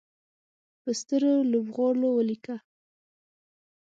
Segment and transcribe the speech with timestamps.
[0.81, 2.57] په سترو لوبغالو ولیکه